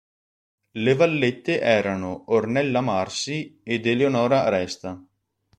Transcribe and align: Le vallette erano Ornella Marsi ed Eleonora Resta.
Le 0.71 0.95
vallette 0.95 1.59
erano 1.61 2.23
Ornella 2.33 2.81
Marsi 2.81 3.59
ed 3.63 3.85
Eleonora 3.85 4.49
Resta. 4.49 4.99